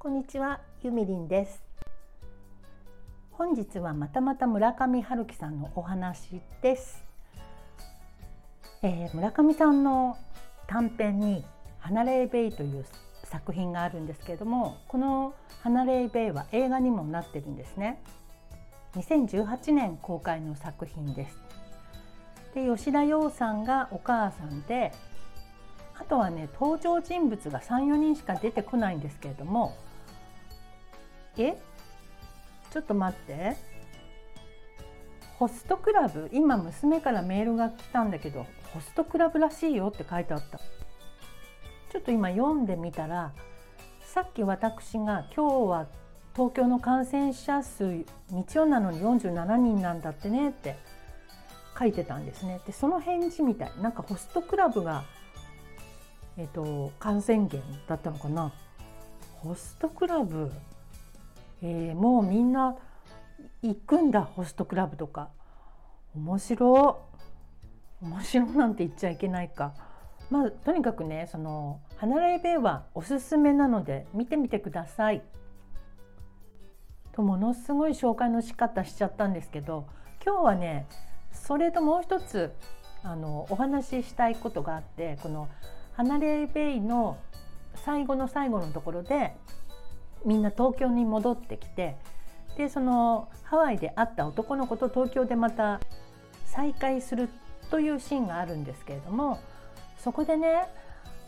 [0.00, 1.60] こんにちは、ゆみりんです。
[3.32, 7.02] 本日はまたまた村上春樹さんのお話です。
[8.84, 10.16] えー村上さんの
[10.68, 11.44] 短編に
[11.80, 12.86] 「離れベイ」という
[13.24, 15.34] 作品があるんですけれどもこの
[15.64, 18.00] 「離れベイ」は映画にもなってるんですね。
[18.94, 21.36] 2018年公開の作品です。
[22.54, 24.92] で吉田羊さんがお母さんで
[25.98, 29.74] あとはね登場人物が34人しか出てこないんですけれども
[31.42, 31.56] え？
[32.70, 33.56] ちょっと待って。
[35.38, 36.28] ホストクラブ？
[36.32, 40.58] 今娘からメールが来たんだけどホストクラブらしいよって書いてあった。
[41.90, 43.32] ちょっと今読んでみたら
[44.02, 45.86] さっき私が今日は
[46.34, 50.76] 東京の感染者数日曜なのに47人なんだってねって
[51.78, 52.60] 書いてたんですね。
[52.66, 53.72] でその返事みたい。
[53.80, 55.04] なんかホストクラブが
[56.36, 58.52] えっと感染源だったのかな？
[59.36, 60.50] ホストクラブ
[61.62, 62.76] えーもうみんな
[63.62, 65.30] 行くんだホストクラブとか。
[66.14, 67.00] 面白
[68.02, 69.74] 面白なんて言っちゃいけないか。
[70.30, 75.22] まあとにかくねその「離れベイ」はおすすめなので見てみてください。
[77.12, 79.86] とものすごい紹介の仕方しちゃったんですけど
[80.24, 80.86] 今日はね
[81.32, 82.52] それともう一つ
[83.02, 85.48] あのお話ししたいことがあってこの
[85.94, 87.16] 「離れベイ」の
[87.74, 89.36] 最後の最後のところで
[90.24, 91.96] みんな東京に戻ってきて
[92.56, 95.80] でそのハワイで会った男の子と東京でまた
[96.46, 97.28] 再会する
[97.70, 99.40] というシーンがあるんですけれども
[99.98, 100.66] そこでね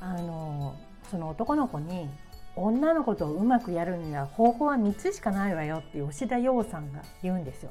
[0.00, 0.74] あの
[1.10, 2.08] その男の子に
[2.56, 7.70] 「女の子とうまくやるには方法は3つしかないわよ」って吉田羊さんが言うんですよ。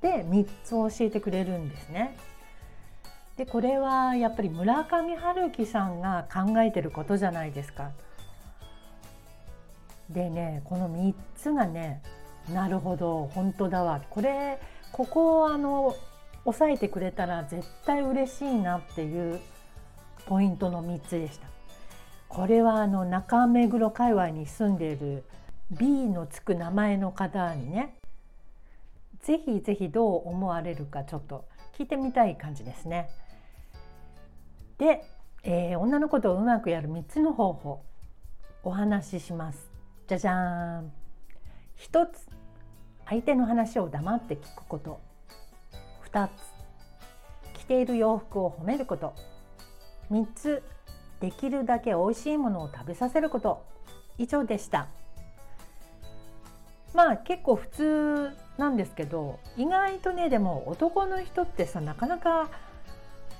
[0.00, 2.16] で3つ教えてくれるんですね。
[3.36, 7.90] でこれはやっぱり村上春樹さんが考えてることじゃないですか。
[10.10, 12.02] でねこの3つがね
[12.52, 14.60] なるほど本当だわこれ
[14.92, 15.96] ここをあの
[16.44, 19.40] 押さえてくれたら絶対嬉しいなっていう
[20.26, 21.46] ポイントの3つでした。
[22.28, 25.24] これはあの中目黒界隈に住んでいる
[25.72, 27.96] B のつく名前の方にね
[29.20, 31.44] ぜひぜひどう思われるかちょっと
[31.76, 33.10] 聞いてみたい感じですね。
[34.78, 35.04] で、
[35.42, 37.82] えー女の子とうまくやる3つの方法
[38.62, 39.69] お話しします。
[40.10, 40.92] じゃじゃーん。
[41.78, 42.26] 1つ
[43.08, 44.98] 相手の話を黙って聞くこと。
[46.12, 46.30] 2つ
[47.60, 49.14] 着ている洋服を褒めること。
[50.10, 50.64] 3つ
[51.20, 53.64] できるだけ美味しいものを食べさせること。
[54.18, 54.88] 以上でした。
[56.92, 62.50] まあ結構普通なんですけど意外とねでも男の人ってさなかなか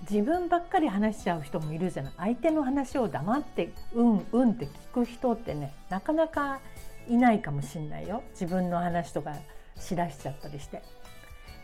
[0.03, 2.12] 自分ばっかり話しちゃう人もいるじゃない。
[2.16, 6.61] 相手の話を黙ってうんうんって聞く人ってねなかなか
[7.09, 8.22] いないかもしんないよ。
[8.33, 9.34] 自分の話とか
[9.77, 10.83] しだしちゃったりして。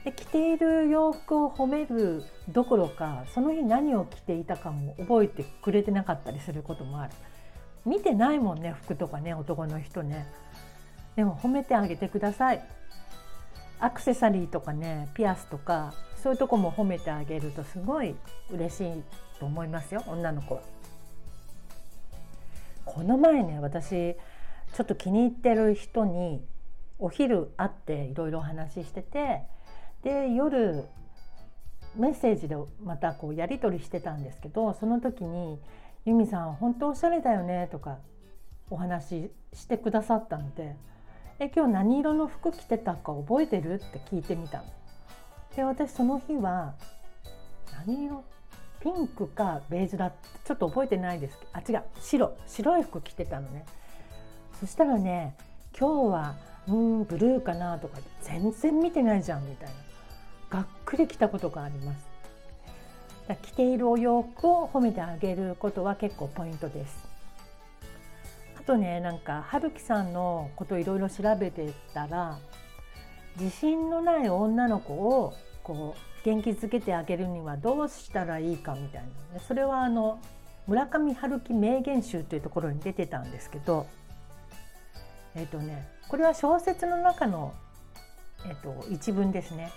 [0.05, 7.13] で着ている洋服を褒めるどころかその日何を着ていたかも覚えてくれてなかったりすることもある。
[7.85, 10.27] 見てないもんね服とかね男の人ね。
[11.17, 12.63] でも褒めてあげてください。
[13.79, 15.93] アクセサリーとかねピアスとか
[16.27, 18.17] そういうとこも褒めてあげるとすごい
[18.51, 19.03] 嬉しい
[19.39, 20.61] と思いますよ女の子は
[22.85, 26.45] この前ね私ちょっと気に入ってる人に
[26.99, 29.43] お昼会っていろいろお話ししてて
[30.03, 30.83] で夜
[31.95, 35.61] メッセージでまたこうやり取りしてたんですけどその時に
[36.07, 37.99] 「由美さん本当おしゃれだよね」とか
[38.69, 40.75] お話ししてくださったので
[41.39, 44.65] 「え今日何色の服着てたか覚えてる?」って聞いてみたの。
[45.56, 46.75] で私その日は
[47.87, 48.22] 何色？
[48.78, 51.39] ピンクかベージュだってちょっと覚えてないです。
[51.55, 51.83] あ違う。
[51.99, 52.37] 白。
[52.47, 53.65] 白い服着てたのね。
[54.61, 55.34] そしたらね
[55.77, 56.34] 今日は
[56.69, 59.69] うんブルーかなとか全然見てないじゃんみたい
[60.50, 60.59] な。
[60.59, 62.06] がっくりきたことがあります。
[63.43, 67.09] 着ているお洋服を褒めてあげることは結構ポイントです。
[68.59, 72.39] あとねなんか春樹さんのこといろいろ調べてたら
[73.41, 75.34] 自信のない女の子を
[75.66, 79.03] こう元気づけてあげるにはどうしたらいいかみたい
[79.34, 80.21] なそれはあの
[80.68, 83.89] 村上春樹名言集というところに出てたんですけど
[85.34, 87.53] えっ、とねこれは小説の中の、
[88.48, 89.71] えっと一文ですね。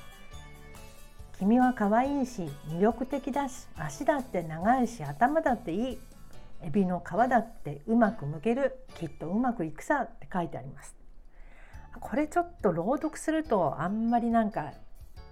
[1.40, 6.00] 君は可愛いし魅力的だし足だって長いし頭だっていい
[6.62, 10.96] エビの皮だってうまく剥けるきっとうまくいくさって書いてあります。
[12.00, 14.74] これちょっと朗読するとあんまりなんか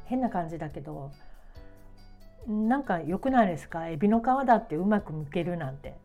[0.07, 1.11] 変な感じだけど
[2.47, 3.87] なんか良くないですか？
[3.89, 5.95] エビの皮だってうまく剥けるなんて。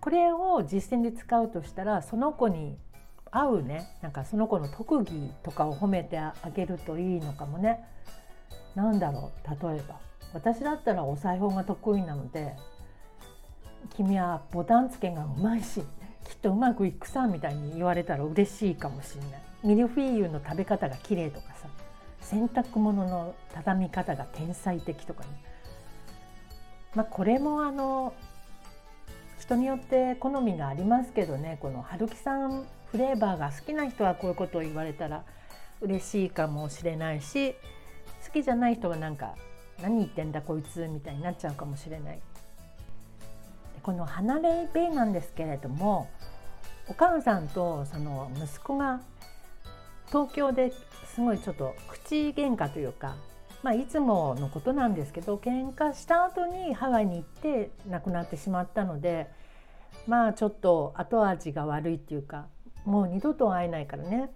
[0.00, 2.78] これを実践で使うとしたらその子に
[3.30, 7.84] 合うねなんかその子の特技とかを褒めてあげるといいのかもね。
[8.74, 9.68] なんだろう？
[9.68, 10.00] 例えば。
[10.32, 12.56] 私だったらお裁縫が得意なので
[13.94, 15.82] 「君はボタン付けがうまいし
[16.24, 19.40] きっとうまくいくさ」みたいに言われたら嬉しいかもしれない。
[19.64, 21.68] ミルフィーユの食べ方が綺麗とかさ。
[22.20, 25.28] 洗濯物の畳み方が天才的とかね。
[26.94, 28.12] まあ、これもあの
[29.38, 35.24] 人によって好みがありますけどねこの春樹さんフレーバーが好きな人はこういうことを言われたら
[35.80, 37.54] 嬉しいかもしれないし
[38.26, 39.36] 好きじゃない人はなんか
[39.80, 42.20] 何言ってんだこいつみたいになっちゃうかもしれない。
[43.82, 46.10] この離れベイなんですけれども
[46.86, 49.00] お母さんとその息子が
[50.10, 50.72] 東京で
[51.14, 53.14] すごいちょっと口喧嘩というか、
[53.62, 59.30] まあ、いつものことなんですけど喧嘩した後にハワイに行って亡くなってしまったので
[60.08, 62.46] まあちょっと後味が悪いっていうか
[62.84, 64.30] もう二度と会えないからね。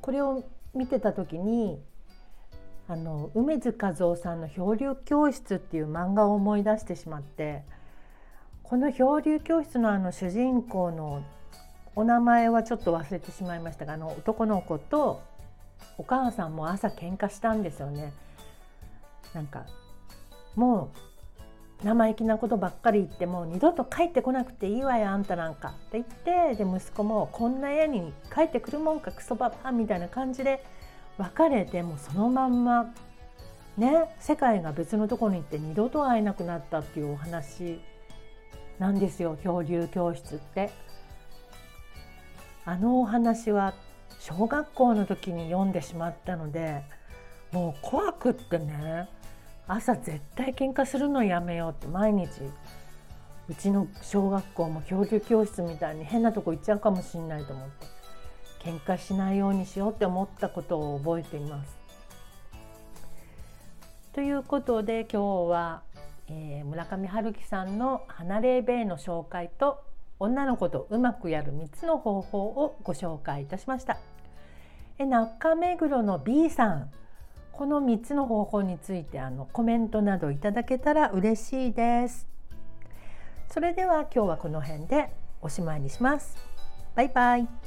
[0.00, 0.42] これを
[0.74, 1.80] 見てた時に
[2.88, 7.62] あの梅津和夫さんの「漂流教室」っていう漫画を思い出してしまって
[8.62, 11.22] この漂流教室のあの主人公の
[11.94, 15.22] お名前はちょっと忘れてしまいましたがあの男の子と
[15.98, 18.12] お母さんも朝喧嘩したんですよね。
[19.34, 19.66] なんか
[20.54, 30.64] もう生意気なことばっかり言ってもう二度と帰ってこなくていいわよあんたなんかって言ってで息子もこんな家に帰ってくるもんかクソババみたいな感じで
[31.18, 32.94] 別れてもそのまんま
[33.76, 37.80] ね世界が別のところに行って二度と会えなくなったっていうお話
[38.78, 40.70] なんですよ漂流教室って。
[42.64, 43.74] あのお話は
[44.20, 46.82] 小学校の時に読んでしまったので
[47.50, 49.08] もう怖くってね
[49.66, 52.30] 朝絶対喧嘩するのやめようって毎日
[53.48, 57.86] うちの小学校も漂流教室みたいに変なとこ行っちゃうかもしれないと思って
[58.64, 61.76] 喧嘩しないようにしようって思ったことを覚えています。
[64.12, 65.82] ということで今日は、
[66.28, 69.82] えー、村上春樹さんの「離れベイ」の紹介と
[70.22, 73.98] 女の子とうまくやる3つの方法をご紹介いたしました。
[74.98, 76.90] え中目黒の B さん
[77.50, 82.28] この3つの方法についてあのコメントなどいただけたら嬉しいです。
[83.48, 86.36] それでは今日はこの辺でおしまいにします。
[86.94, 87.61] バイバイ。